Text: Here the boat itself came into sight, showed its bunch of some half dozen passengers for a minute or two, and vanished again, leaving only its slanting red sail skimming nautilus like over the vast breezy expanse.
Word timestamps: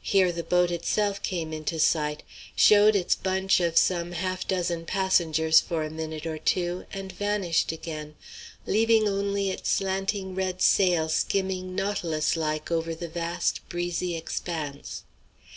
Here 0.00 0.30
the 0.30 0.44
boat 0.44 0.70
itself 0.70 1.20
came 1.20 1.52
into 1.52 1.80
sight, 1.80 2.22
showed 2.54 2.94
its 2.94 3.16
bunch 3.16 3.58
of 3.58 3.76
some 3.76 4.12
half 4.12 4.46
dozen 4.46 4.86
passengers 4.86 5.58
for 5.60 5.82
a 5.82 5.90
minute 5.90 6.26
or 6.26 6.38
two, 6.38 6.86
and 6.92 7.10
vanished 7.10 7.72
again, 7.72 8.14
leaving 8.68 9.08
only 9.08 9.50
its 9.50 9.68
slanting 9.68 10.36
red 10.36 10.62
sail 10.62 11.08
skimming 11.08 11.74
nautilus 11.74 12.36
like 12.36 12.70
over 12.70 12.94
the 12.94 13.08
vast 13.08 13.68
breezy 13.68 14.16
expanse. 14.16 15.02